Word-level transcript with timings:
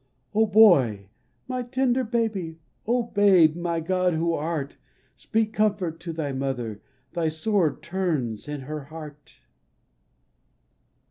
"O 0.33 0.47
Boy, 0.47 1.09
my 1.47 1.61
tender 1.61 2.03
baby, 2.03 2.57
O 2.87 3.03
Babe, 3.03 3.55
my 3.55 3.79
God 3.79 4.15
who 4.15 4.33
art, 4.33 4.75
Speak 5.15 5.53
comfort 5.53 5.99
to 5.99 6.11
thy 6.11 6.31
Mother, 6.31 6.81
Thy 7.13 7.27
sword 7.27 7.83
turns 7.83 8.47
in 8.47 8.61
her 8.61 8.85
heart 8.85 9.35